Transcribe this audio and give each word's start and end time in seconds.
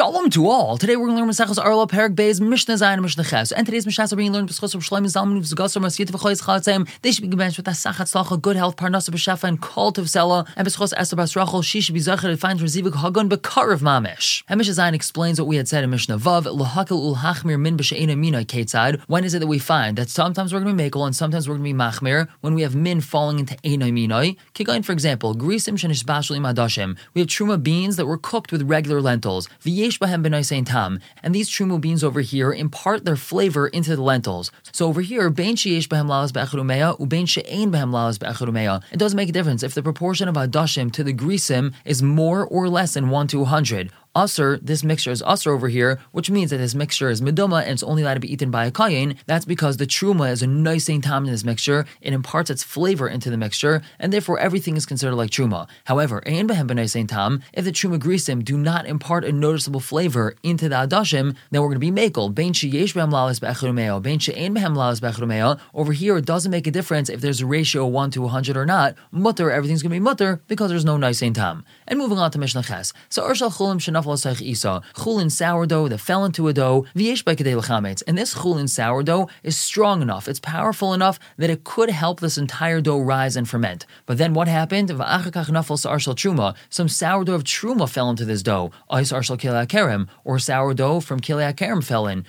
Shalom 0.00 0.30
to 0.30 0.48
all. 0.48 0.78
Today 0.78 0.96
we're 0.96 1.08
going 1.08 1.18
to 1.18 1.24
learn 1.24 1.28
Maseches 1.28 1.62
Orlah 1.62 1.86
Perik 1.86 2.14
Beis 2.14 2.40
Mishnah 2.40 2.76
Zayin 2.76 2.94
and 2.94 3.02
Mishnah 3.02 3.22
Ches. 3.22 3.52
And 3.52 3.66
today's 3.66 3.84
Mishnahs 3.84 4.14
are 4.14 4.16
being 4.16 4.32
learned 4.32 4.48
B'schos 4.48 4.74
of 4.74 4.80
Shloim 4.80 5.04
Zalman 5.04 5.38
V'Zgasar 5.42 5.82
Masyit 5.82 6.06
V'choyz 6.06 6.42
Chatzim. 6.42 6.88
They 7.02 7.12
should 7.12 7.20
be 7.20 7.28
given 7.28 7.48
with 7.48 7.66
Asachat 7.66 8.08
Slacha, 8.10 8.40
good 8.40 8.56
health, 8.56 8.76
Parnasa 8.76 9.10
B'Shafa, 9.10 9.44
and 9.44 9.60
Kol 9.60 9.92
Tov 9.92 10.04
Sela. 10.04 10.48
And 10.56 10.66
B'schos 10.66 10.94
Esther 10.96 11.16
Bas 11.16 11.36
Rachel, 11.36 11.60
she 11.60 11.82
should 11.82 11.92
be 11.92 12.00
Zachar 12.00 12.28
to 12.28 12.38
find 12.38 12.58
Rezivik 12.60 12.92
Hagun 12.92 13.28
B'Kar 13.28 13.74
of 13.74 13.82
Mamish. 13.82 14.42
And 14.48 14.56
Mishnah 14.56 14.72
Zayin 14.72 14.94
explains 14.94 15.38
what 15.38 15.46
we 15.46 15.56
had 15.56 15.68
said 15.68 15.84
in 15.84 15.90
Mishnah 15.90 16.16
Vav, 16.16 16.46
L'Hakel 16.46 16.92
Ul 16.92 17.16
Hachmir 17.16 17.60
Min 17.60 17.76
B'She'ena 17.76 18.16
Mina 18.16 18.46
Ketzad. 18.46 19.02
When 19.06 19.22
is 19.24 19.34
it 19.34 19.40
that 19.40 19.48
we 19.48 19.58
find 19.58 19.98
that 19.98 20.08
sometimes 20.08 20.54
we're 20.54 20.60
going 20.60 20.74
to 20.78 20.82
be 20.82 20.88
Makel 20.88 21.04
and 21.04 21.14
sometimes 21.14 21.46
we're 21.46 21.56
going 21.56 21.74
to 21.74 21.74
be 21.74 21.78
Machmir 21.78 22.26
when 22.40 22.54
we 22.54 22.62
have 22.62 22.74
Min 22.74 23.02
falling 23.02 23.38
into 23.38 23.54
Ena 23.64 23.88
Minoi? 23.88 24.38
Kigain, 24.54 24.82
for 24.82 24.92
example, 24.92 25.34
Grisim 25.34 25.74
Shenish 25.74 26.04
Bashal 26.04 26.38
Imadashim. 26.38 26.96
We 27.12 27.20
have 27.20 27.28
Truma 27.28 27.62
beans 27.62 27.96
that 27.96 28.06
were 28.06 28.16
cooked 28.16 28.50
with 28.50 28.62
regular 28.62 29.02
lentils. 29.02 29.46
V'yesh 29.62 29.89
Bahem 29.98 30.24
B'Nai 30.24 30.64
Tam. 30.66 31.00
And 31.22 31.34
these 31.34 31.50
Truma 31.50 31.80
beans 31.80 32.04
over 32.04 32.20
here 32.20 32.52
impart 32.52 33.04
their 33.04 33.16
flavor 33.16 33.68
into 33.68 33.96
the 33.96 34.02
lentils. 34.02 34.50
So 34.72 34.86
over 34.86 35.00
here, 35.00 35.30
Bein 35.30 35.56
Sheyesh 35.56 35.88
Bahem 35.88 36.06
Lalas 36.06 36.32
Be'acharumeya, 36.32 36.98
Ubein 36.98 37.28
She'ein 37.28 37.70
Bahem 37.72 37.90
Lalas 37.90 38.18
Be'acharumeya. 38.18 38.82
It 38.92 38.98
doesn't 38.98 39.16
make 39.16 39.28
a 39.28 39.32
difference 39.32 39.62
if 39.62 39.74
the 39.74 39.82
proportion 39.82 40.28
of 40.28 40.34
Adashim 40.36 40.92
to 40.92 41.02
the 41.02 41.14
Grisim 41.14 41.74
is 41.84 42.02
more 42.02 42.44
or 42.44 42.68
less 42.68 42.94
than 42.94 43.10
1 43.10 43.26
to 43.28 43.38
100. 43.40 43.90
Usr, 44.16 44.58
this 44.60 44.82
mixture 44.82 45.12
is 45.12 45.22
usr 45.22 45.46
over 45.46 45.68
here, 45.68 46.00
which 46.10 46.32
means 46.32 46.50
that 46.50 46.56
this 46.56 46.74
mixture 46.74 47.10
is 47.10 47.20
meduma 47.20 47.60
and 47.60 47.70
it's 47.70 47.82
only 47.84 48.02
allowed 48.02 48.14
to 48.14 48.20
be 48.20 48.32
eaten 48.32 48.50
by 48.50 48.64
a 48.66 48.72
kayin. 48.72 49.16
That's 49.26 49.44
because 49.44 49.76
the 49.76 49.86
truma 49.86 50.32
is 50.32 50.42
a 50.42 50.48
nice 50.48 50.86
tam 50.86 51.26
in 51.26 51.30
this 51.30 51.44
mixture. 51.44 51.86
It 52.00 52.12
imparts 52.12 52.50
its 52.50 52.64
flavor 52.64 53.08
into 53.08 53.30
the 53.30 53.36
mixture, 53.36 53.82
and 54.00 54.12
therefore 54.12 54.40
everything 54.40 54.76
is 54.76 54.84
considered 54.84 55.14
like 55.14 55.30
truma. 55.30 55.68
However, 55.84 56.26
ein 56.26 56.48
behem 56.48 57.06
tam, 57.06 57.42
if 57.52 57.64
the 57.64 57.70
truma 57.70 58.00
grisim 58.00 58.44
do 58.44 58.58
not 58.58 58.84
impart 58.84 59.24
a 59.24 59.30
noticeable 59.30 59.78
flavor 59.78 60.34
into 60.42 60.68
the 60.68 60.74
adashim, 60.74 61.36
then 61.52 61.62
we're 61.62 61.68
going 61.68 61.80
to 61.80 61.92
be 61.92 61.92
makel. 61.92 62.34
Bein 62.34 62.52
sheyesh 62.52 62.94
behem 62.94 63.12
lalas 63.12 63.40
be'echurumeo, 63.40 64.02
bein 64.02 64.18
she'ein 64.18 64.56
behem 64.56 64.74
lalas 64.74 65.00
be'echurumeo. 65.00 65.60
Over 65.72 65.92
here, 65.92 66.16
it 66.16 66.26
doesn't 66.26 66.50
make 66.50 66.66
a 66.66 66.72
difference 66.72 67.08
if 67.08 67.20
there's 67.20 67.42
a 67.42 67.46
ratio 67.46 67.86
of 67.86 67.92
1 67.92 68.10
to 68.12 68.22
100 68.22 68.56
or 68.56 68.66
not. 68.66 68.96
Mutter, 69.12 69.52
everything's 69.52 69.82
going 69.82 69.90
to 69.90 69.94
be 69.94 70.00
mutter 70.00 70.42
because 70.48 70.68
there's 70.68 70.84
no 70.84 70.96
nice 70.96 71.20
tam. 71.20 71.64
And 71.86 71.96
moving 71.96 72.18
on 72.18 72.32
to 72.32 72.38
Mishnah 72.38 72.64
Ches. 72.64 72.92
So, 73.08 73.22
Urshal 73.22 73.52
Chulim 73.52 73.78
chulin 74.06 75.30
sourdough 75.30 75.88
that 75.88 75.98
fell 75.98 76.24
into 76.24 76.48
a 76.48 76.52
dough. 76.52 76.86
And 76.94 78.18
this 78.18 78.34
chulin 78.34 78.68
sourdough 78.68 79.28
is 79.42 79.58
strong 79.58 80.02
enough, 80.02 80.28
it's 80.28 80.40
powerful 80.40 80.92
enough 80.94 81.18
that 81.36 81.50
it 81.50 81.64
could 81.64 81.90
help 81.90 82.20
this 82.20 82.38
entire 82.38 82.80
dough 82.80 82.98
rise 82.98 83.36
and 83.36 83.48
ferment. 83.48 83.86
But 84.06 84.18
then 84.18 84.34
what 84.34 84.48
happened? 84.48 84.90
Some 84.90 86.88
sourdough 86.88 87.34
of 87.34 87.44
truma 87.44 87.88
fell 87.88 88.10
into 88.10 88.24
this 88.24 88.42
dough. 88.42 88.70
Or 88.88 90.38
sourdough 90.38 91.00
from 91.00 91.20
kerem 91.20 91.84
fell 91.84 92.06
in. 92.06 92.24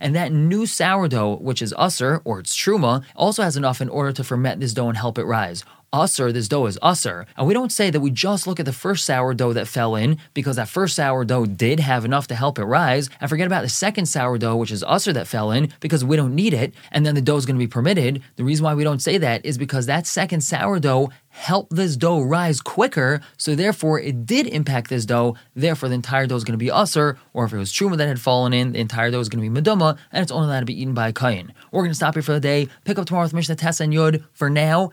And 0.00 0.14
that 0.16 0.32
new 0.32 0.66
sourdough, 0.66 1.36
which 1.36 1.62
is 1.62 1.74
usser, 1.74 2.20
or 2.24 2.40
it's 2.40 2.56
truma, 2.56 3.04
also 3.14 3.42
has 3.42 3.56
enough 3.56 3.80
in 3.80 3.88
order 3.88 4.12
to 4.12 4.24
ferment 4.24 4.60
this 4.60 4.74
dough 4.74 4.88
and 4.88 4.96
help 4.96 5.18
it 5.18 5.24
rise 5.24 5.64
this 6.32 6.48
dough 6.48 6.66
is 6.66 6.78
usser. 6.82 7.26
And 7.36 7.46
we 7.46 7.54
don't 7.54 7.72
say 7.72 7.90
that 7.90 8.00
we 8.00 8.10
just 8.10 8.46
look 8.46 8.60
at 8.60 8.66
the 8.66 8.72
first 8.72 9.04
sourdough 9.04 9.54
that 9.54 9.68
fell 9.68 9.96
in 9.96 10.18
because 10.34 10.56
that 10.56 10.68
first 10.68 10.96
sourdough 10.96 11.46
did 11.46 11.80
have 11.80 12.04
enough 12.04 12.26
to 12.28 12.34
help 12.34 12.58
it 12.58 12.64
rise, 12.64 13.08
and 13.20 13.30
forget 13.30 13.46
about 13.46 13.62
the 13.62 13.68
second 13.68 14.06
sourdough, 14.06 14.56
which 14.56 14.70
is 14.70 14.84
usser, 14.84 15.14
that 15.14 15.26
fell 15.26 15.50
in 15.50 15.72
because 15.80 16.04
we 16.04 16.16
don't 16.16 16.34
need 16.34 16.52
it, 16.52 16.74
and 16.92 17.06
then 17.06 17.14
the 17.14 17.20
dough 17.22 17.36
is 17.36 17.46
going 17.46 17.56
to 17.56 17.64
be 17.64 17.66
permitted. 17.66 18.22
The 18.36 18.44
reason 18.44 18.64
why 18.64 18.74
we 18.74 18.84
don't 18.84 19.02
say 19.02 19.18
that 19.18 19.44
is 19.44 19.58
because 19.58 19.86
that 19.86 20.06
second 20.06 20.42
sourdough 20.42 21.10
helped 21.28 21.74
this 21.74 21.96
dough 21.96 22.22
rise 22.22 22.60
quicker, 22.60 23.20
so 23.36 23.54
therefore 23.54 24.00
it 24.00 24.24
did 24.24 24.46
impact 24.46 24.88
this 24.88 25.04
dough. 25.04 25.36
Therefore, 25.54 25.88
the 25.88 25.94
entire 25.94 26.26
dough 26.26 26.36
is 26.36 26.44
going 26.44 26.58
to 26.58 26.64
be 26.64 26.70
usser, 26.70 27.18
or 27.34 27.44
if 27.44 27.52
it 27.52 27.58
was 27.58 27.72
truma 27.72 27.96
that 27.98 28.08
had 28.08 28.20
fallen 28.20 28.52
in, 28.52 28.72
the 28.72 28.80
entire 28.80 29.10
dough 29.10 29.20
is 29.20 29.28
going 29.28 29.44
to 29.44 29.50
be 29.50 29.60
meduma, 29.60 29.98
and 30.12 30.22
it's 30.22 30.32
only 30.32 30.48
allowed 30.48 30.60
to 30.60 30.66
be 30.66 30.80
eaten 30.80 30.94
by 30.94 31.08
a 31.08 31.12
kain. 31.12 31.52
We're 31.72 31.82
going 31.82 31.90
to 31.90 31.94
stop 31.94 32.14
here 32.14 32.22
for 32.22 32.32
the 32.32 32.40
day. 32.40 32.68
Pick 32.84 32.98
up 32.98 33.06
tomorrow 33.06 33.26
with 33.26 33.34
Mishnah 33.34 33.56
Tess 33.56 33.80
and 33.80 33.92
Yud. 33.92 34.24
For 34.32 34.48
now, 34.48 34.92